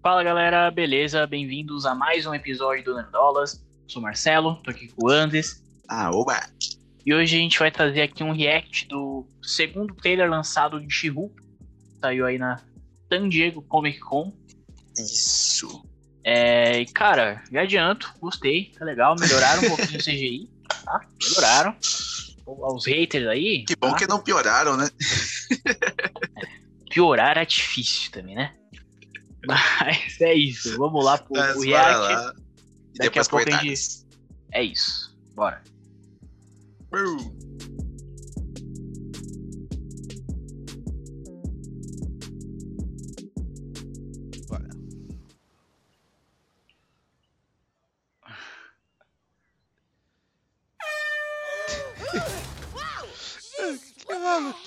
Fala 0.00 0.22
galera, 0.22 0.70
beleza? 0.70 1.26
Bem-vindos 1.26 1.84
a 1.84 1.92
mais 1.92 2.24
um 2.24 2.32
episódio 2.32 2.84
do 2.84 2.94
Nerdolas. 2.94 3.64
Sou 3.88 4.00
Marcelo, 4.00 4.54
tô 4.62 4.70
aqui 4.70 4.86
com 4.88 5.06
o 5.06 5.10
Andes. 5.10 5.60
Ah, 5.88 6.12
oba! 6.12 6.40
E 7.04 7.12
hoje 7.12 7.36
a 7.36 7.40
gente 7.40 7.58
vai 7.58 7.70
trazer 7.70 8.02
aqui 8.02 8.22
um 8.22 8.30
react 8.30 8.86
do 8.86 9.26
segundo 9.42 9.92
trailer 9.96 10.30
lançado 10.30 10.80
de 10.80 10.88
she 10.92 11.12
Saiu 12.00 12.26
aí 12.26 12.38
na 12.38 12.62
San 13.12 13.28
Diego 13.28 13.60
Comic 13.62 13.98
Con. 13.98 14.32
Isso. 14.96 15.84
É, 16.22 16.80
e 16.80 16.86
cara, 16.86 17.42
já 17.50 17.62
adianto, 17.62 18.14
gostei, 18.20 18.70
tá 18.78 18.84
legal, 18.84 19.16
melhoraram 19.18 19.64
um 19.64 19.68
pouquinho 19.68 19.98
o 19.98 20.02
CGI, 20.02 20.48
tá? 20.84 21.00
Melhoraram. 21.20 21.76
Aos 22.46 22.86
haters 22.86 23.26
aí. 23.26 23.64
Que 23.64 23.74
bom 23.74 23.90
tá? 23.90 23.96
que 23.96 24.06
não 24.06 24.20
pioraram, 24.20 24.76
né? 24.76 24.88
Piorar 26.88 27.36
é 27.36 27.44
difícil 27.44 28.12
também, 28.12 28.36
né? 28.36 28.54
Mas 29.48 30.20
é 30.20 30.34
isso, 30.34 30.76
vamos 30.76 31.02
lá 31.02 31.16
pro, 31.16 31.34
Mas 31.34 31.64
react. 31.64 31.98
lá. 31.98 32.34
E 32.94 32.98
Daqui 32.98 33.18
a 33.18 33.22
depois 33.22 33.28
pouco 33.28 33.48
a 33.48 33.58
gente-. 33.62 34.06
É 34.52 34.62
isso, 34.62 35.18
bora. 35.34 35.62
Uh. 36.92 37.38
Bora. 44.48 44.68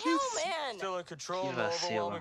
Que 0.02 1.54
vacilo. 1.54 2.12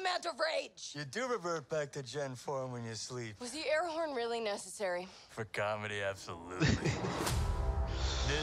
Feelings 0.00 0.26
of 0.26 0.38
rage. 0.40 0.92
You 0.94 1.04
do 1.04 1.28
revert 1.28 1.68
back 1.68 1.92
to 1.92 2.02
Gen 2.02 2.34
form 2.34 2.72
when 2.72 2.84
you 2.84 2.94
sleep. 2.94 3.36
Was 3.40 3.50
the 3.50 3.60
air 3.70 3.86
horn 3.86 4.14
really 4.14 4.40
necessary? 4.40 5.06
For 5.30 5.44
comedy, 5.44 6.02
absolutely. 6.02 6.68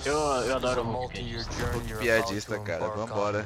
Eu- 0.05 0.13
eu 0.45 0.55
adoro 0.57 0.83
multi-year 0.83 1.43
piadista. 1.99 2.59
cara. 2.59 2.89
Vambora. 2.89 3.45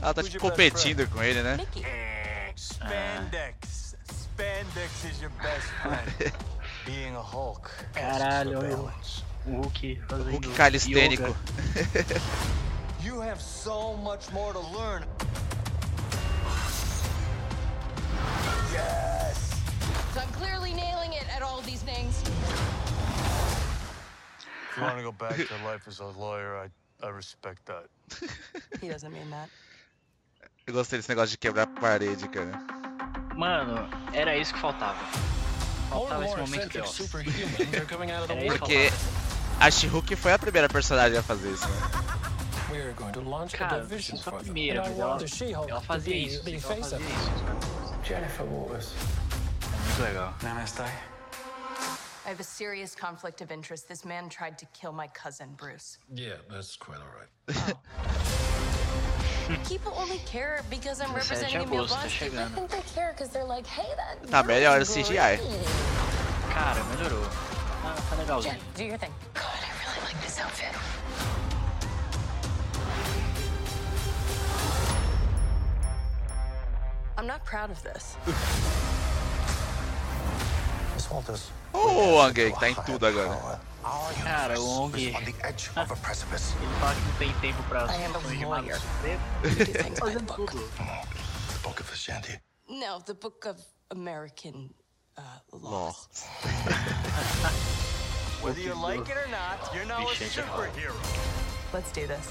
Ela 0.00 0.14
tá 0.14 0.22
tipo 0.22 0.38
competindo 0.38 1.08
com 1.08 1.22
ele, 1.22 1.42
né? 1.42 1.56
Spandex. 2.54 3.96
Spandex 4.12 5.04
is 5.10 5.20
your 5.20 5.30
best 5.42 5.66
friend. 5.82 6.32
Being 6.84 7.16
a 7.16 7.20
Hulk. 7.20 7.68
Caralho. 7.94 8.60
O 9.46 9.50
Hulk 9.62 10.00
fazendo 10.06 10.30
Hulk 10.32 10.48
calistênico. 10.54 11.34
You 13.06 13.20
have 13.20 13.40
so 13.40 13.94
much 14.02 14.32
more 14.32 14.52
to 14.52 14.58
learn. 14.58 15.04
Yes. 18.72 19.36
So 20.12 20.18
I'm 20.18 20.32
clearly 20.32 20.72
nailing 20.74 21.12
it 21.12 21.26
at 21.30 21.40
all 21.40 21.60
these 21.62 21.82
things. 21.82 22.20
If 24.70 24.76
you 24.76 24.82
want 24.82 24.96
to 24.98 25.04
go 25.04 25.12
back 25.12 25.36
to 25.36 25.54
life 25.64 25.86
as 25.86 26.00
a 26.00 26.06
lawyer, 26.18 26.58
I, 26.58 26.66
I 27.06 27.10
respect 27.10 27.64
that. 27.66 27.86
He 28.80 28.88
doesn't 28.88 29.12
mean 29.12 29.30
that. 29.30 29.50
Eu 30.66 30.74
gostei 30.74 30.98
desse 30.98 31.08
negócio 31.08 31.30
de 31.30 31.38
quebrar 31.38 31.68
parede, 31.68 32.26
cara. 32.26 32.58
Mano, 33.36 33.88
era 34.12 34.36
isso 34.36 34.52
que 34.52 34.58
faltava. 34.58 34.98
Faltava 35.90 36.24
esse 36.24 36.36
momento 36.36 36.68
de 36.70 36.80
Porque 38.58 38.90
a 39.60 39.70
She-Hulk 39.70 40.16
foi 40.16 40.32
a 40.32 40.38
primeira 40.40 40.68
personagem 40.68 41.16
a 41.16 41.22
fazer 41.22 41.52
isso, 41.52 41.68
né? 41.68 42.05
We're 42.76 42.92
going 42.92 43.12
to 43.14 43.20
launch 43.20 43.54
a 43.58 43.68
division 43.80 44.16
isso 44.16 44.24
foi 44.24 44.32
a 44.32 44.36
for 44.36 44.44
them. 44.44 44.54
primeira, 44.54 44.78
and 44.80 44.86
I 44.86 44.90
mas 44.90 44.98
ela, 44.98 45.08
want 45.16 45.28
She-Hulk 45.30 45.70
ela 45.70 45.80
to 45.80 45.86
fazia 45.86 46.12
be 46.14 46.26
isso. 46.26 46.44
the 46.44 46.52
ela 46.52 46.60
face 46.60 46.92
of 46.92 47.00
isso. 47.00 48.04
Jennifer 48.04 48.44
Waters. 48.44 48.92
É 48.92 49.66
muito 49.88 50.02
legal. 50.02 50.34
Namaste. 50.42 50.80
I 50.82 52.28
have 52.28 52.40
a 52.40 52.44
serious 52.44 52.94
conflict 52.94 53.40
of 53.40 53.50
interest. 53.50 53.88
This 53.88 54.04
man 54.04 54.28
tried 54.28 54.58
to 54.58 54.66
kill 54.74 54.92
my 54.92 55.06
cousin, 55.08 55.54
Bruce. 55.56 55.98
Yeah, 56.12 56.36
that's 56.50 56.76
quite 56.76 56.98
all 56.98 57.12
right. 57.16 57.30
Oh. 59.48 59.56
People 59.68 59.92
only 59.96 60.18
care 60.26 60.62
because 60.68 61.00
I'm 61.00 61.14
representing 61.14 61.62
a 61.62 61.66
male 61.66 61.84
agosto, 61.84 61.94
boss. 61.94 62.04
I 62.20 62.48
think 62.48 62.68
they 62.70 62.82
care 62.94 63.12
because 63.12 63.30
they're 63.30 63.44
like, 63.44 63.64
hey, 63.66 63.88
that 63.96 64.20
Tá 64.28 64.42
girl 64.42 64.56
melhor 64.56 64.80
is 64.80 64.90
o 64.90 65.00
CGI. 65.00 65.38
Cara, 66.50 66.82
melhorou. 66.90 67.22
Tá, 67.82 67.94
tá 68.10 68.16
legalzinho. 68.18 68.52
Jen, 68.54 68.60
do 68.74 68.84
your 68.84 68.98
thing. 68.98 69.12
God, 69.34 69.44
I 69.62 69.70
really 69.86 70.00
like 70.04 70.20
this 70.22 70.38
outfit. 70.40 70.74
I'm 77.18 77.26
not 77.26 77.44
proud 77.44 77.70
of 77.70 77.82
this. 77.82 78.16
Miss 80.94 81.08
Walters. 81.10 81.50
Ô, 81.72 82.16
Wang 82.16 82.38
aí, 82.40 82.52
que 82.52 82.60
tá 82.60 82.68
em 82.70 82.74
tudo 82.74 83.06
agora. 83.06 83.60
Cara, 84.22 84.58
o 84.60 84.64
Wong, 84.64 84.98
ele 85.00 85.16
On 85.16 85.24
the 85.24 85.48
edge 85.48 85.70
of 85.76 85.92
a 85.92 85.96
precipice. 85.96 86.52
fala 86.80 86.94
que 86.94 87.00
não 87.02 87.12
tem 87.18 87.32
tempo 87.40 87.62
pra 87.64 87.82
I 87.86 88.04
am 88.04 88.14
a 88.14 88.18
ações 88.18 88.38
de 88.38 88.44
lawyer. 88.44 88.80
Marvel. 88.80 88.80
You 89.44 89.50
do 89.50 89.64
things 89.64 89.76
by 89.76 89.90
the 89.90 90.00
Fazendo 90.00 90.24
book. 90.24 90.52
tudo. 90.52 90.68
The 91.52 91.58
book 91.62 91.80
of 91.80 91.92
Ashanti. 91.92 92.40
No, 92.68 92.98
the 93.00 93.14
book 93.14 93.46
of 93.46 93.60
American 93.90 94.70
uh, 95.16 95.22
Law. 95.52 95.70
laws. 95.86 96.08
Whether 98.42 98.60
you 98.60 98.74
like 98.74 99.08
it 99.08 99.16
or 99.16 99.28
not, 99.28 99.72
you're 99.74 99.86
now 99.86 100.02
a 100.06 100.10
Bicho, 100.10 100.24
é 100.24 100.28
de 100.28 100.40
rola. 100.42 100.66
superhero. 100.66 100.94
Let's 101.72 101.92
do 101.92 102.06
this. 102.06 102.26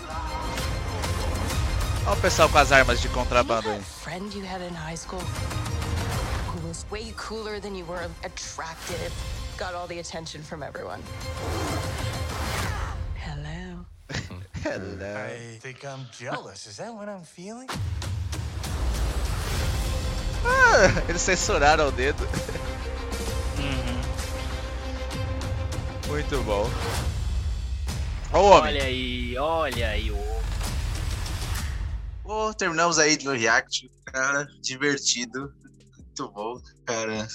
Olha 2.08 2.14
o 2.18 2.22
pessoal 2.22 2.48
com 2.50 2.58
as 2.58 2.72
armas 2.72 3.02
de 3.02 3.10
contrabando 3.10 3.70
aí. 3.70 3.82
friend 3.82 4.36
you 4.38 4.46
had 4.46 4.62
in 4.62 4.74
high 4.74 4.96
school 4.96 5.22
who 6.54 6.68
was 6.68 6.86
way 6.92 7.12
cooler 7.18 7.60
than 7.60 7.76
you 7.76 7.86
were 7.86 8.08
attractive, 8.24 9.12
got 9.58 9.74
all 9.74 9.88
the 9.88 10.00
attention 10.00 10.44
from 10.44 10.62
everyone. 10.64 11.02
Hello. 13.18 13.86
Hello. 14.64 15.16
I 15.18 15.58
think 15.60 15.84
I'm 15.84 16.06
jealous. 16.12 16.68
Is 16.68 16.78
that 16.78 16.94
what 16.94 17.10
I'm 17.10 17.24
feeling? 17.24 17.68
Ah, 20.46 21.02
eles 21.10 21.22
censuraram 21.22 21.88
o 21.88 21.92
dedo. 21.92 22.24
Uhum. 23.58 24.02
Muito 26.08 26.44
bom. 26.44 26.70
O 28.32 28.38
homem. 28.38 28.76
Olha 28.76 28.84
aí, 28.84 29.38
olha 29.40 29.90
aí. 29.90 30.12
o- 30.12 30.35
Pô, 32.26 32.52
terminamos 32.56 32.98
aí 32.98 33.18
um 33.24 33.32
react, 33.34 33.88
cara, 34.06 34.48
divertido, 34.64 35.54
muito 35.96 36.32
bom, 36.34 36.60
cara. 36.84 37.28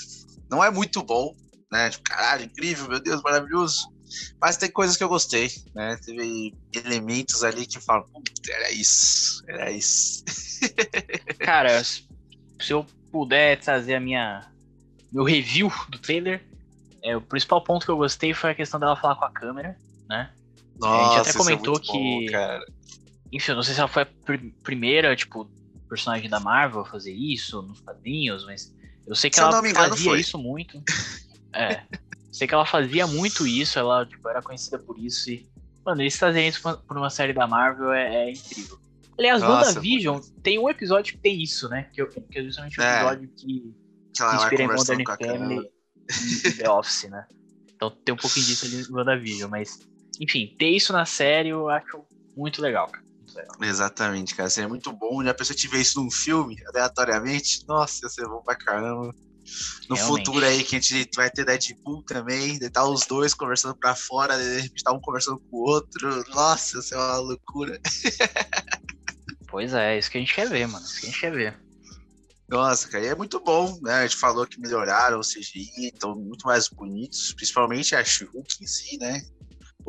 Não 0.51 0.65
é 0.65 0.69
muito 0.69 1.01
bom, 1.01 1.33
né? 1.71 1.91
Tipo, 1.91 2.03
caralho, 2.03 2.45
incrível, 2.45 2.89
meu 2.89 2.99
Deus, 3.01 3.23
maravilhoso. 3.23 3.77
Mas 4.43 4.57
tem 4.57 4.69
coisas 4.69 4.97
que 4.97 5.05
eu 5.05 5.09
gostei, 5.09 5.49
né? 5.73 5.97
Teve 6.05 6.57
elementos 6.75 7.45
ali 7.45 7.67
que 7.67 7.79
falam, 7.81 8.05
"Putz, 8.13 8.33
era 8.49 8.73
isso, 8.73 9.41
era 9.49 9.71
isso. 9.71 10.25
Cara, 11.39 11.85
se 11.85 12.03
eu 12.71 12.85
puder 13.13 13.61
trazer 13.61 13.95
a 13.95 14.01
minha 14.01 14.45
meu 15.13 15.23
review 15.23 15.73
do 15.89 16.01
trailer, 16.01 16.45
é, 17.05 17.17
o 17.17 17.21
principal 17.23 17.63
ponto 17.63 17.85
que 17.85 17.91
eu 17.93 17.97
gostei 17.97 18.35
foi 18.35 18.51
a 18.51 18.55
questão 18.57 18.81
dela 18.81 18.97
falar 18.97 19.15
com 19.15 19.25
a 19.25 19.31
câmera, 19.31 19.77
né? 20.09 20.33
Nossa, 20.77 21.21
até 21.21 21.31
isso 21.31 21.39
é 21.39 21.39
comentou 21.39 21.79
bom, 21.79 21.83
que- 22.21 22.27
cara. 22.33 22.61
Enfim, 23.33 23.53
eu 23.53 23.57
não 23.57 23.63
sei 23.63 23.75
se 23.75 23.81
ela 23.81 23.89
foi 23.89 24.03
a 24.03 24.07
pr- 24.07 24.53
primeira, 24.63 25.15
tipo, 25.15 25.45
personagem 25.89 26.29
da 26.29 26.41
Marvel 26.41 26.81
a 26.81 26.85
fazer 26.85 27.13
isso 27.13 27.63
nos 27.63 27.81
quadrinhos, 27.81 28.45
mas 28.45 28.75
eu 29.07 29.15
sei 29.15 29.31
que 29.31 29.37
Se 29.37 29.43
ela 29.43 29.59
engano, 29.59 29.91
fazia 29.91 30.11
foi. 30.11 30.21
isso 30.21 30.39
muito. 30.39 30.83
É. 31.53 31.83
sei 32.31 32.47
que 32.47 32.55
ela 32.55 32.65
fazia 32.65 33.09
muito 33.09 33.45
isso, 33.45 33.77
ela 33.77 34.07
tipo, 34.07 34.29
era 34.29 34.41
conhecida 34.41 34.79
por 34.79 34.97
isso 34.97 35.29
e. 35.33 35.51
Mano, 35.85 36.01
eles 36.01 36.17
trazerem 36.17 36.49
isso 36.49 36.61
por 36.87 36.97
uma 36.97 37.11
série 37.11 37.33
da 37.33 37.45
Marvel 37.47 37.91
é, 37.93 38.27
é 38.27 38.31
incrível. 38.31 38.79
Aliás, 39.19 39.43
Nossa, 39.43 39.71
WandaVision 39.71 40.21
tem 40.45 40.61
um 40.61 40.71
episódio 40.71 41.13
que 41.15 41.19
tem 41.19 41.43
isso, 41.43 41.69
né? 41.69 41.89
Que, 41.93 42.01
eu- 42.03 42.07
que 42.09 42.39
é 42.39 42.43
justamente 42.45 42.79
o 42.79 42.83
É. 42.85 42.97
episódio 43.01 43.29
que 43.37 43.75
Que 44.17 44.23
vai 44.23 44.37
inspira 44.37 44.63
em 44.63 44.67
Modern 44.69 45.05
Family 45.05 45.69
e 46.47 46.53
The 46.53 46.71
Office, 46.71 47.11
né? 47.11 47.27
Então 47.75 47.91
tem 47.91 48.15
um 48.15 48.19
pouquinho 48.19 48.47
disso 48.47 48.65
ali 48.67 48.87
no 48.89 48.97
WandaVision, 48.99 49.51
mas 49.51 49.81
enfim, 50.21 50.55
ter 50.57 50.69
isso 50.69 50.93
na 50.93 51.05
série 51.05 51.49
eu 51.49 51.69
acho 51.69 52.05
muito 52.37 52.63
legal, 52.63 52.87
cara. 52.89 53.05
Exatamente, 53.61 54.35
cara. 54.35 54.51
Seria 54.51 54.69
muito 54.69 54.93
bom. 54.93 55.23
E 55.23 55.29
a 55.29 55.35
pessoa 55.35 55.57
tiver 55.57 55.81
isso 55.81 56.03
num 56.03 56.11
filme, 56.11 56.57
aleatoriamente, 56.69 57.65
nossa, 57.67 58.05
ia 58.05 58.09
ser 58.09 58.27
bom 58.27 58.43
pra 58.43 58.57
caramba. 58.57 59.15
No 59.89 59.97
Realmente. 59.97 60.27
futuro 60.27 60.45
aí, 60.45 60.63
que 60.63 60.77
a 60.77 60.81
gente 60.81 61.11
vai 61.17 61.29
ter 61.31 61.45
Deadpool 61.45 62.05
também, 62.05 62.59
de 62.59 62.71
tá 62.71 62.85
os 62.85 63.05
dois 63.07 63.35
conversando 63.35 63.77
pra 63.77 63.97
fora, 63.97 64.39
de 64.39 64.61
repente 64.61 64.85
tá 64.85 64.93
um 64.93 65.01
conversando 65.01 65.41
com 65.51 65.57
o 65.57 65.69
outro. 65.69 66.25
Nossa, 66.31 66.79
isso 66.79 66.95
é 66.95 66.99
uma 66.99 67.19
loucura. 67.19 67.81
Pois 69.51 69.75
é, 69.75 69.99
isso 69.99 70.09
que 70.09 70.17
a 70.17 70.21
gente 70.21 70.33
quer 70.33 70.49
ver, 70.49 70.69
mano. 70.69 70.85
Isso 70.85 71.01
que 71.01 71.07
a 71.07 71.11
gente 71.11 71.21
quer 71.21 71.33
ver. 71.33 71.61
Nossa, 72.49 72.89
cara, 72.89 73.05
e 73.05 73.09
é 73.09 73.15
muito 73.15 73.41
bom, 73.41 73.79
né? 73.83 73.95
A 73.95 74.03
gente 74.07 74.17
falou 74.17 74.47
que 74.47 74.61
melhoraram 74.61 75.19
o 75.19 75.25
CGI, 75.25 75.89
estão 75.93 76.15
muito 76.15 76.47
mais 76.47 76.69
bonitos, 76.69 77.33
principalmente 77.35 77.95
a 77.95 78.05
Shulk 78.05 78.47
em 78.61 78.67
si, 78.67 78.97
né? 78.99 79.21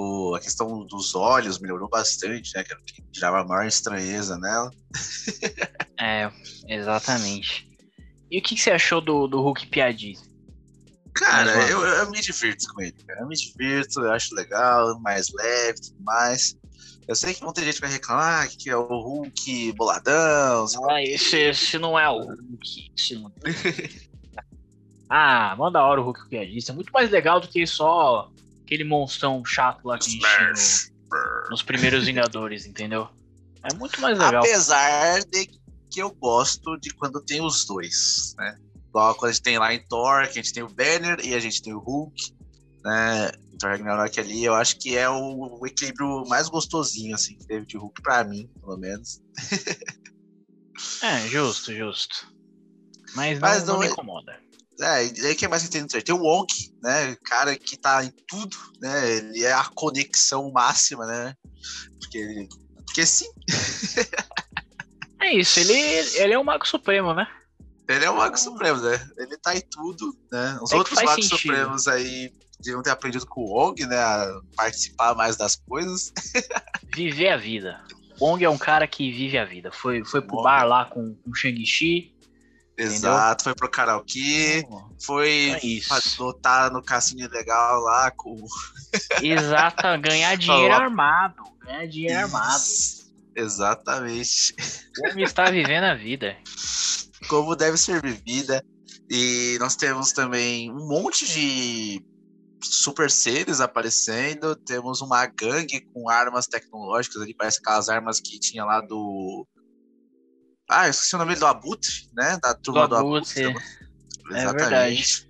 O, 0.02 0.34
a 0.34 0.40
questão 0.40 0.84
dos 0.88 1.14
olhos 1.14 1.60
melhorou 1.60 1.88
bastante, 1.88 2.56
né? 2.56 2.64
Que 2.64 2.74
era 2.74 2.82
o 2.82 2.84
que 2.84 3.04
gerava 3.14 3.42
a 3.42 3.46
maior 3.46 3.68
estranheza 3.68 4.38
nela. 4.38 4.72
É, 6.04 6.32
exatamente. 6.68 7.70
E 8.32 8.40
o 8.40 8.42
que, 8.42 8.56
que 8.56 8.62
você 8.62 8.72
achou 8.72 9.00
do, 9.00 9.28
do 9.28 9.40
Hulk 9.40 9.68
piadista? 9.68 10.28
Cara, 11.14 11.52
eu, 11.70 11.80
eu 11.80 12.10
me 12.10 12.20
divirto 12.20 12.74
com 12.74 12.82
ele. 12.82 12.96
Cara. 13.06 13.20
Eu 13.22 13.28
me 13.28 13.36
divirto, 13.36 14.02
eu 14.02 14.12
acho 14.12 14.34
legal, 14.34 15.00
mais 15.00 15.28
leve 15.32 15.78
e 15.78 15.82
tudo 15.82 16.04
mais. 16.04 16.58
Eu 17.08 17.16
sei 17.16 17.36
que 17.36 17.44
muita 17.44 17.64
gente 17.64 17.80
vai 17.80 17.92
reclamar 17.92 18.50
que 18.50 18.72
é 18.72 18.76
o 18.76 18.88
Hulk 18.88 19.74
boladão. 19.74 20.66
Ah, 20.90 21.04
esse, 21.04 21.38
esse 21.38 21.78
não 21.78 22.00
é 22.00 22.10
o 22.10 22.22
Hulk. 22.22 22.92
Esse 22.98 23.14
não... 23.14 23.32
ah, 25.08 25.56
manda 25.56 25.84
hora 25.84 26.02
o 26.02 26.04
Hulk 26.04 26.30
piadista. 26.30 26.72
É 26.72 26.76
muito 26.76 26.92
mais 26.92 27.12
legal 27.12 27.40
do 27.40 27.48
que 27.48 27.68
só 27.68 28.32
aquele 28.72 28.86
monstrão 28.86 29.44
chato 29.44 29.86
lá 29.86 29.98
que 29.98 30.06
a 30.06 30.10
gente 30.10 30.92
no- 31.12 31.50
nos 31.50 31.62
primeiros 31.62 32.06
Vingadores, 32.06 32.66
entendeu? 32.66 33.10
É 33.64 33.74
muito 33.74 34.00
mais 34.00 34.18
legal. 34.18 34.42
Apesar 34.42 35.20
de 35.26 35.46
que 35.92 36.00
eu 36.02 36.10
gosto 36.16 36.78
de 36.80 36.90
quando 36.94 37.22
tem 37.22 37.42
os 37.42 37.66
dois, 37.66 38.34
né? 38.38 38.58
Igual 38.88 39.14
quando 39.16 39.30
a 39.30 39.34
gente 39.34 39.44
tem 39.44 39.60
lá 39.60 39.74
em 39.74 39.86
Thor, 39.88 40.24
que 40.30 40.40
a 40.40 40.42
gente 40.42 40.54
tem 40.54 40.64
o 40.64 40.70
Banner 40.70 41.20
e 41.22 41.34
a 41.36 41.40
gente 41.40 41.62
tem 41.62 41.74
o 41.74 41.80
Hulk, 41.80 42.16
né? 42.86 43.30
Em 43.54 43.58
Thor 43.58 43.72
Ragnarok 43.72 44.18
ali, 44.22 44.42
eu 44.46 44.56
acho 44.56 44.78
que 44.80 44.96
é 44.98 45.10
o, 45.10 45.60
o 45.60 45.68
equilíbrio 45.68 46.24
mais 46.28 46.48
gostosinho, 46.48 47.14
assim, 47.14 47.38
que 47.38 47.46
teve 47.46 47.66
de 47.66 47.78
Hulk 47.78 48.02
pra 48.02 48.24
mim, 48.24 48.50
pelo 48.62 48.78
menos. 48.78 49.20
É, 51.04 51.28
justo, 51.28 51.72
justo. 51.74 52.26
Mas 53.14 53.40
não, 53.40 53.48
Mas 53.50 53.64
não 53.66 53.74
não 53.74 53.80
me 53.82 53.86
é- 53.88 53.90
incomoda. 53.92 54.40
É, 54.82 55.06
e 55.06 55.26
aí 55.28 55.36
que 55.36 55.48
mais 55.48 55.64
que 55.64 55.70
tem 55.70 55.82
no 55.82 55.88
trailer? 55.88 56.06
Tem 56.06 56.16
o 56.16 56.24
Wonk, 56.24 56.74
né? 56.82 57.16
Cara 57.24 57.56
que 57.56 57.78
tá 57.78 58.04
em 58.04 58.12
tudo, 58.28 58.58
né? 58.82 59.18
Ele 59.18 59.44
é 59.44 59.54
a 59.54 59.66
conexão 59.66 60.52
máxima, 60.52 61.06
né? 61.06 61.36
Porque 62.00 62.18
ele. 62.18 62.50
Porque 62.86 63.06
sim, 63.06 63.30
É 65.22 65.34
isso, 65.36 65.60
ele, 65.60 65.74
ele 66.18 66.34
é 66.34 66.40
o 66.40 66.44
Mago 66.44 66.68
Supremo, 66.68 67.14
né? 67.14 67.28
ele 67.88 68.06
é 68.06 68.10
o 68.10 68.18
Mago 68.18 68.38
Supremo, 68.38 68.82
né? 68.82 69.00
Ele 69.18 69.38
tá 69.38 69.56
em 69.56 69.62
tudo, 69.62 70.18
né? 70.32 70.58
Os 70.62 70.72
É 70.72 70.76
outros 70.76 71.02
Magos 71.02 71.28
sentido. 71.28 71.40
Supremos 71.40 71.88
aí 71.88 72.34
deviam 72.60 72.82
ter 72.82 72.92
aprendido 72.92 73.26
com 73.26 73.42
o 73.42 73.54
Wong, 73.54 73.86
né? 73.86 73.98
A 73.98 74.42
participar 74.56 75.16
mais 75.16 75.36
das 75.36 75.56
coisas. 75.56 76.12
Viver 76.96 77.30
a 77.30 77.38
vida. 77.38 77.84
Wong 78.20 78.44
é 78.44 78.50
um 78.50 78.58
cara 78.58 78.88
que 78.88 79.12
vive 79.12 79.38
a 79.38 79.46
vida. 79.46 79.72
Foi, 79.72 80.04
foi 80.06 80.22
pro 80.22 80.38
Wong. 80.38 80.44
bar 80.44 80.64
lá 80.64 80.86
com 80.86 81.16
o 81.26 81.36
Shang-Chi. 81.36 82.16
Exato, 82.84 83.44
foi 83.44 83.56
pro 83.56 83.70
karaokê, 83.70 84.64
foi 85.04 85.52
É 85.52 85.66
isso. 85.66 86.24
lutar 86.24 86.72
no 86.72 86.82
cassino 86.84 87.28
legal 87.30 87.82
lá 87.82 88.12
com 88.12 88.36
Exata, 89.22 89.98
ganhar 89.98 90.36
dinheiro 90.38 90.74
Falar- 90.74 90.84
armado. 90.86 91.44
Ganhar 91.66 91.86
dinheiro 91.88 92.20
armado. 92.20 92.64
Exatamente. 93.36 94.54
Wong 95.00 95.24
está 95.24 95.46
vivendo 95.50 95.86
a 95.86 95.96
vida. 95.96 96.36
como 97.30 97.56
deve 97.56 97.78
ser 97.78 98.02
vivida. 98.02 98.64
E 99.10 99.58
nós 99.60 99.76
temos 99.76 100.12
também 100.12 100.72
um 100.72 100.88
monte 100.88 101.26
de 101.28 102.04
super 102.64 103.10
seres 103.12 103.60
aparecendo. 103.62 104.56
Temos 104.56 105.02
uma 105.02 105.26
gangue 105.26 105.82
com 105.94 106.10
armas 106.10 106.48
tecnológicas 106.48 107.22
ali, 107.22 107.34
parece 107.36 107.60
aquelas 107.60 107.90
armas 107.90 108.20
que 108.20 108.40
tinha 108.40 108.64
lá 108.66 108.82
do. 108.82 109.48
Ah, 110.72 110.88
eu 110.88 110.92
esqueci 110.92 111.16
o 111.16 111.18
nome 111.20 111.36
do 111.36 111.46
Abutre, 111.46 112.08
né? 112.14 112.40
Da 112.42 112.54
turma 112.54 112.88
do, 112.88 112.96
Abutre, 112.96 113.44
Abutre. 113.44 113.66
é 114.32 114.38
Exatamente. 114.38 115.28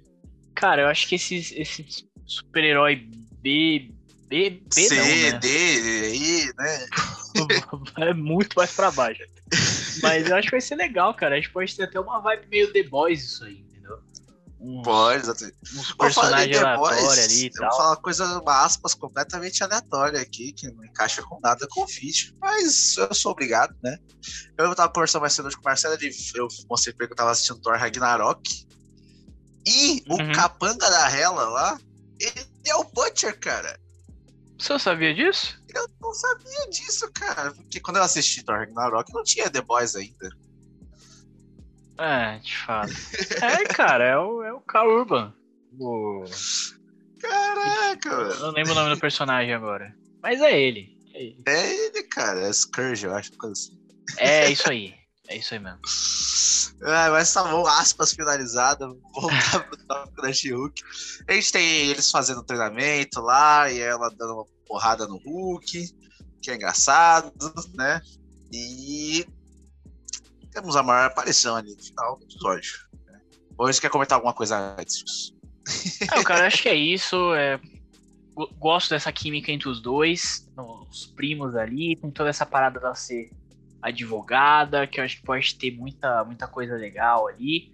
Cara, 0.53 0.83
eu 0.83 0.87
acho 0.87 1.07
que 1.07 1.15
esses, 1.15 1.51
esses 1.51 2.05
super-herói 2.27 3.07
B. 3.41 3.91
B, 4.27 4.49
B 4.49 4.61
C, 4.69 4.95
não, 4.95 5.05
né? 5.05 5.39
D, 5.39 5.47
aí, 5.49 6.53
né? 6.57 6.87
é 8.07 8.13
muito 8.13 8.53
mais 8.55 8.71
pra 8.71 8.91
baixo. 8.91 9.23
Mas 10.03 10.29
eu 10.29 10.35
acho 10.35 10.47
que 10.47 10.51
vai 10.51 10.61
ser 10.61 10.75
legal, 10.75 11.13
cara. 11.15 11.35
A 11.35 11.37
gente 11.37 11.51
pode 11.51 11.75
ter 11.75 11.83
até 11.83 11.99
uma 11.99 12.19
vibe 12.19 12.47
meio 12.47 12.71
The 12.71 12.83
Boys 12.83 13.23
isso 13.23 13.43
aí, 13.43 13.65
entendeu? 14.63 15.55
Uns, 15.75 15.93
personagens 15.93 16.57
The 16.57 16.63
aleatórios 16.63 17.03
Boys, 17.03 17.19
ali 17.19 17.41
e 17.43 17.47
eu 17.47 17.51
vou 17.53 17.69
tal. 17.69 17.77
falar 17.77 17.89
uma 17.89 17.97
coisa, 17.97 18.39
uma 18.39 18.65
aspas 18.65 18.93
completamente 18.93 19.63
aleatória 19.63 20.21
aqui, 20.21 20.53
que 20.53 20.69
não 20.71 20.83
encaixa 20.85 21.21
com 21.23 21.39
nada 21.41 21.67
com 21.69 21.81
o 21.81 21.87
vídeo, 21.87 22.35
mas 22.39 22.95
eu 22.97 23.13
sou 23.13 23.31
obrigado, 23.31 23.75
né? 23.83 23.97
Eu 24.57 24.75
tava 24.75 24.91
conversando 24.93 25.21
mais 25.21 25.33
cedo 25.33 25.49
com 25.51 25.61
o 25.61 25.63
Marcelo, 25.65 25.95
ele, 25.95 26.15
eu 26.35 26.47
mostrei 26.69 26.93
pra 26.93 27.05
ele 27.05 27.09
que 27.09 27.13
eu 27.13 27.17
tava 27.17 27.31
assistindo 27.31 27.59
Thor 27.59 27.77
Ragnarok, 27.77 28.67
e 29.65 30.03
Uhum. 30.09 30.31
o 30.31 30.33
capanga 30.33 30.89
da 30.89 31.09
Hela 31.09 31.49
lá, 31.49 31.79
ele 32.19 32.47
é 32.67 32.75
o 32.75 32.83
Butcher, 32.83 33.39
cara. 33.39 33.79
Você 34.59 34.77
sabia 34.77 35.13
disso? 35.13 35.59
Eu 35.73 35.87
não 36.01 36.13
sabia 36.13 36.69
disso, 36.69 37.09
cara, 37.13 37.51
porque 37.51 37.79
quando 37.79 37.97
eu 37.97 38.03
assisti 38.03 38.43
Thor 38.43 38.57
Ragnarok 38.57 39.11
não 39.13 39.23
tinha 39.23 39.49
The 39.49 39.61
Boys 39.61 39.95
ainda. 39.95 40.29
É, 42.01 42.39
de 42.39 42.57
fato. 42.57 42.91
é, 43.43 43.63
cara, 43.65 44.03
é 44.03 44.17
o, 44.17 44.43
é 44.43 44.51
o 44.51 44.59
Carl 44.61 44.89
Urban. 44.89 45.33
O... 45.79 46.23
Caraca, 47.19 48.09
Eu 48.09 48.17
mano. 48.17 48.39
não 48.39 48.51
lembro 48.51 48.71
o 48.71 48.75
nome 48.75 48.95
do 48.95 48.99
personagem 48.99 49.53
agora. 49.53 49.95
Mas 50.21 50.41
é 50.41 50.59
ele. 50.59 50.97
É, 51.13 51.23
ele. 51.23 51.43
É 51.45 51.73
ele, 51.85 52.03
cara, 52.03 52.39
é 52.39 52.51
Scourge, 52.51 53.05
eu 53.05 53.13
acho, 53.13 53.31
assim. 53.51 53.79
É 54.17 54.49
isso 54.49 54.69
aí. 54.69 54.95
É 55.27 55.37
isso 55.37 55.53
aí 55.53 55.59
mesmo. 55.59 55.79
Ah, 56.83 57.11
mas 57.11 57.31
tá 57.31 57.43
bom, 57.43 57.65
aspas 57.67 58.13
finalizada. 58.13 58.87
Voltar 59.13 59.59
pro 59.67 59.77
tópico 59.85 60.21
da 60.23 60.33
She-Hulk. 60.33 60.81
A 61.27 61.33
gente 61.33 61.51
tem 61.51 61.89
eles 61.89 62.09
fazendo 62.09 62.43
treinamento 62.43 63.21
lá 63.21 63.71
e 63.71 63.79
ela 63.79 64.09
dando 64.09 64.33
uma 64.33 64.45
porrada 64.65 65.07
no 65.07 65.17
Hulk, 65.17 65.87
que 66.41 66.49
é 66.49 66.55
engraçado, 66.55 67.31
né? 67.75 68.01
E 68.51 69.25
temos 70.51 70.75
a 70.75 70.83
maior 70.83 71.05
aparição 71.07 71.55
ali 71.55 71.73
no 71.75 71.83
final 71.83 72.17
do 72.17 72.23
episódio. 72.25 72.71
né? 73.07 73.19
Ou 73.57 73.67
você 73.71 73.79
quer 73.81 73.89
comentar 73.89 74.17
alguma 74.17 74.33
coisa 74.33 74.75
antes? 74.79 75.33
Não, 76.13 76.23
cara, 76.23 76.47
acho 76.47 76.61
que 76.63 76.69
é 76.69 76.75
isso. 76.75 77.33
é, 77.33 77.59
go- 78.33 78.49
Gosto 78.57 78.89
dessa 78.89 79.11
química 79.11 79.51
entre 79.51 79.69
os 79.69 79.81
dois, 79.81 80.47
os 80.89 81.05
primos 81.07 81.55
ali, 81.55 81.95
tem 81.95 82.09
toda 82.11 82.29
essa 82.29 82.45
parada 82.45 82.79
da 82.79 82.93
ser 82.95 83.29
advogada, 83.81 84.85
que 84.87 84.99
eu 84.99 85.03
acho 85.03 85.17
que 85.17 85.23
pode 85.23 85.55
ter 85.55 85.71
muita, 85.71 86.23
muita 86.23 86.47
coisa 86.47 86.75
legal 86.75 87.27
ali. 87.27 87.71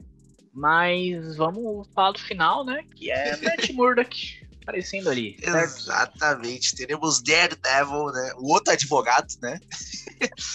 Mas 0.53 1.35
vamos 1.35 1.87
falar 1.93 2.11
do 2.13 2.19
final, 2.19 2.65
né? 2.65 2.83
Que 2.95 3.11
é 3.11 3.37
Matt 3.41 3.69
Murdock 3.71 4.46
aparecendo 4.67 5.09
ali. 5.09 5.37
Certo? 5.39 5.77
Exatamente. 5.79 6.75
Teremos 6.75 7.21
Daredevil, 7.21 8.07
né? 8.07 8.33
O 8.37 8.51
outro 8.51 8.73
advogado, 8.73 9.27
né? 9.41 9.59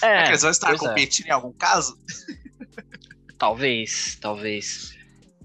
É, 0.03 0.29
Eles 0.29 0.43
vão 0.43 0.51
estar 0.51 0.75
é. 0.75 0.77
competindo 0.77 1.27
em 1.27 1.31
algum 1.31 1.53
caso? 1.53 1.99
Talvez, 3.39 4.19
talvez. 4.21 4.95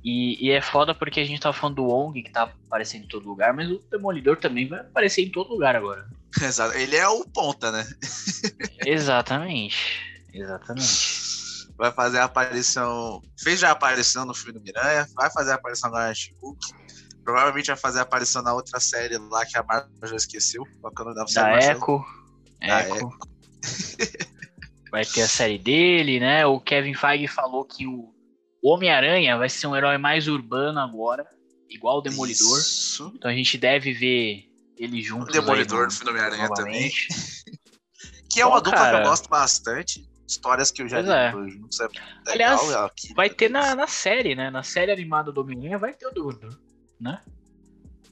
E, 0.04 0.46
e 0.46 0.52
é 0.52 0.62
foda 0.62 0.94
porque 0.94 1.20
a 1.20 1.26
gente 1.26 1.42
tá 1.42 1.52
falando 1.54 1.78
do 1.78 1.86
Wong, 1.86 2.22
que 2.22 2.32
tá 2.32 2.44
aparecendo 2.44 3.06
em 3.06 3.08
todo 3.08 3.28
lugar, 3.28 3.54
mas 3.54 3.70
o 3.70 3.80
Demolidor 3.90 4.38
também 4.38 4.68
vai 4.68 4.82
aparecer 4.82 5.24
em 5.24 5.32
todo 5.32 5.50
lugar 5.50 5.76
agora. 5.76 6.08
Exato. 6.42 6.78
Ele 6.78 6.96
é 6.96 7.08
o 7.08 7.26
ponta, 7.26 7.72
né? 7.72 7.88
Exatamente. 8.86 10.26
Exatamente. 10.34 11.68
vai 11.78 11.92
fazer 11.92 12.20
a 12.20 12.26
aparição. 12.26 13.22
Fez 13.40 13.60
já 13.60 13.70
a 13.70 13.72
aparição 13.72 14.26
no 14.26 14.34
filme 14.34 14.54
do 14.54 14.62
Miranha, 14.62 15.08
vai 15.16 15.32
fazer 15.32 15.52
a 15.52 15.56
aparição 15.56 15.90
agora 15.90 16.08
na 16.08 16.14
She-Hulk. 16.14 16.60
Provavelmente 17.28 17.68
vai 17.68 17.76
fazer 17.76 18.00
a 18.00 18.04
aparição 18.04 18.42
na 18.42 18.54
outra 18.54 18.80
série 18.80 19.18
lá 19.18 19.46
que 19.46 19.58
a 19.58 19.62
Marvel 19.62 19.92
já 20.02 20.16
esqueceu. 20.16 20.66
Qual 20.80 20.94
que 20.94 21.02
é 21.02 21.04
o 21.04 21.10
nome 21.10 21.34
da 21.34 21.42
Da? 21.42 21.58
Echo. 21.60 22.06
Da 22.62 22.88
Echo. 22.88 23.10
Vai 24.90 25.04
ter 25.04 25.24
a 25.24 25.28
série 25.28 25.58
dele, 25.58 26.22
né? 26.22 26.46
O 26.46 26.62
Kevin 26.62 26.94
Feige 26.94 27.28
falou 27.28 27.66
que 27.66 27.86
o 27.86 28.14
Homem-Aranha 28.64 29.38
vai 29.38 29.50
ser 29.50 29.68
um 29.68 29.76
herói 29.76 29.98
mais 29.98 30.30
urbano 30.30 30.80
agora, 30.80 31.28
igual 31.70 31.98
o 31.98 32.02
Demolidor. 32.02 32.60
Isso. 32.60 33.12
Então 33.14 33.30
a 33.30 33.34
gente 33.34 33.58
deve 33.58 33.92
ver 33.92 34.46
ele 34.78 35.02
O 35.02 35.04
junto. 35.04 35.34
Demolidor 35.34 35.84
no 35.84 35.92
filme 35.92 36.06
do 36.06 36.12
Homem-Aranha 36.12 36.50
também. 36.54 36.90
Que 38.32 38.42
é 38.42 38.46
uma 38.46 38.62
dupla 38.62 38.80
cara. 38.80 38.98
que 39.00 39.04
eu 39.04 39.10
gosto 39.10 39.30
bastante. 39.30 40.10
Histórias 40.28 40.72
que 40.72 40.82
eu 40.82 40.88
já 40.88 41.02
li 41.02 41.10
é. 41.10 41.32
juntos. 41.32 41.80
É 41.80 41.88
legal, 41.88 42.00
Aliás, 42.28 42.70
é 42.70 42.76
aqui, 42.86 43.14
Vai 43.14 43.30
ter 43.30 43.50
na, 43.50 43.74
na 43.74 43.88
série, 43.88 44.36
né? 44.36 44.50
Na 44.50 44.64
série 44.64 44.92
animada 44.92 45.32
do 45.32 45.42
Homem-Aranha 45.42 45.78
vai 45.78 45.94
ter 45.94 46.08
o 46.08 46.12
Demolidor, 46.12 46.58
né? 47.00 47.22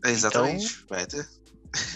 É, 0.03 0.09
Exatamente. 0.11 0.65
Então- 0.65 0.87
Vai 0.89 1.05
ter. 1.05 1.27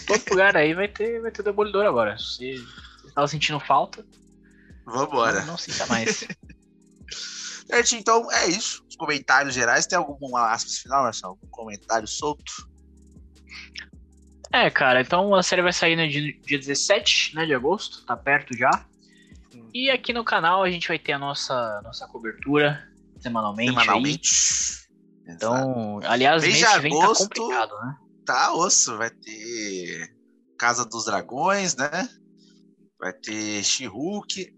Todo 0.06 0.22
lugar 0.30 0.56
aí 0.56 0.74
vai 0.74 0.88
ter, 0.88 1.20
vai 1.22 1.30
ter 1.30 1.42
Demolidor 1.42 1.86
agora. 1.86 2.18
Se 2.18 2.58
você 3.02 3.12
tava 3.14 3.26
sentindo 3.28 3.58
falta, 3.60 4.04
Vambora. 4.84 5.40
não, 5.40 5.46
não 5.48 5.56
sinta 5.58 5.86
mais. 5.86 6.26
Certo, 7.66 7.94
então 7.94 8.32
é 8.32 8.48
isso. 8.48 8.84
Os 8.88 8.96
comentários 8.96 9.54
gerais. 9.54 9.86
Tem 9.86 9.96
algum 9.96 10.36
aspas 10.36 10.78
final, 10.78 11.04
Marcelo? 11.04 11.34
Algum 11.34 11.46
comentário 11.48 12.08
solto? 12.08 12.68
É, 14.52 14.68
cara, 14.68 15.00
então 15.00 15.32
a 15.36 15.42
série 15.44 15.62
vai 15.62 15.72
sair 15.72 15.94
no 15.94 16.08
dia, 16.08 16.32
dia 16.44 16.58
17 16.58 17.36
né, 17.36 17.46
de 17.46 17.54
agosto, 17.54 18.04
tá 18.04 18.16
perto 18.16 18.56
já. 18.58 18.70
E 19.72 19.88
aqui 19.88 20.12
no 20.12 20.24
canal 20.24 20.64
a 20.64 20.70
gente 20.70 20.88
vai 20.88 20.98
ter 20.98 21.12
a 21.12 21.18
nossa, 21.20 21.80
nossa 21.84 22.08
cobertura 22.08 22.84
semanalmente. 23.20 23.70
aí. 23.70 23.86
Semanalmente. 25.38 25.44
Exato. 25.44 25.98
Então, 26.00 26.00
aliás, 26.10 26.42
Mês 26.42 26.60
mês 26.60 26.82
vem 26.82 26.92
tá 26.98 27.04
agosto- 27.04 27.28
complicado, 27.28 27.74
né? 27.80 27.94
Tá 28.26 28.54
osso, 28.54 28.96
vai 28.96 29.10
ter 29.10 30.08
Casa 30.58 30.84
dos 30.84 31.04
Dragões, 31.06 31.74
né? 31.76 32.08
Vai 32.98 33.12
ter 33.12 33.62
She-Hulk. 33.64 34.52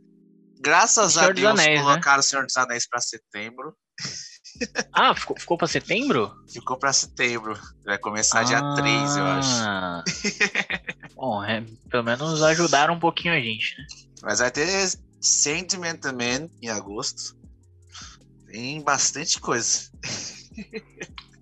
Graças 0.60 1.16
a 1.18 1.30
Deus, 1.30 1.50
Anéis, 1.60 1.80
né? 1.80 1.84
colocaram 1.84 2.20
o 2.20 2.22
Senhor 2.22 2.44
dos 2.44 2.56
Anéis 2.56 2.88
pra 2.88 3.00
setembro. 3.00 3.74
Ah, 4.92 5.14
ficou, 5.14 5.34
ficou 5.38 5.56
pra 5.56 5.66
setembro? 5.66 6.30
Ficou 6.52 6.76
pra 6.78 6.92
setembro. 6.92 7.58
Vai 7.86 7.96
começar 7.96 8.42
dia 8.42 8.60
3, 8.74 9.16
eu 9.16 9.24
acho. 9.24 9.50
Ah. 9.62 10.04
Bom, 11.14 11.42
é, 11.42 11.64
pelo 11.90 12.02
menos 12.04 12.42
ajudaram 12.42 12.94
um 12.94 12.98
pouquinho 13.00 13.32
a 13.32 13.40
gente, 13.40 13.74
né? 13.78 13.84
Mas 14.22 14.40
vai 14.40 14.50
ter 14.50 14.92
Sandman 15.22 15.96
também 15.96 16.50
em 16.60 16.68
agosto. 16.68 17.34
Tem 18.46 18.82
bastante 18.82 19.40
coisa. 19.40 19.88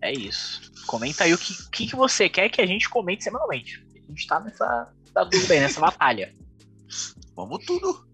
É 0.02 0.12
isso. 0.12 0.73
Comenta 0.87 1.25
aí 1.25 1.35
o 1.35 1.38
que, 1.38 1.55
que, 1.71 1.87
que 1.88 1.97
você 1.97 2.29
quer 2.29 2.49
que 2.49 2.61
a 2.61 2.67
gente 2.67 2.88
comente 2.88 3.23
semanalmente. 3.23 3.85
A 3.97 4.11
gente 4.11 4.26
tá 4.26 4.40
nessa 4.40 4.93
tá 5.12 5.25
dúvida 5.25 5.55
aí, 5.55 5.61
nessa 5.61 5.81
batalha. 5.81 6.35
Vamos 7.37 7.64
tudo. 7.64 8.07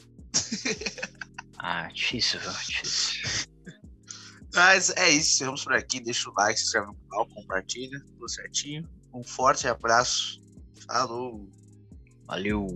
Ah, 1.58 1.88
difícil, 1.92 2.40
viu? 2.40 2.50
Difícil. 2.50 3.46
Mas 4.54 4.90
é 4.90 5.10
isso. 5.10 5.44
Vamos 5.44 5.64
por 5.64 5.74
aqui. 5.74 6.00
Deixa 6.00 6.28
o 6.28 6.34
like, 6.36 6.58
se 6.58 6.66
inscreve 6.66 6.86
no 6.86 6.94
canal, 6.94 7.26
compartilha. 7.28 8.00
Tudo 8.00 8.28
certinho. 8.28 8.88
Um 9.12 9.24
forte 9.24 9.66
abraço. 9.66 10.42
Falou. 10.86 11.48
Valeu. 12.26 12.66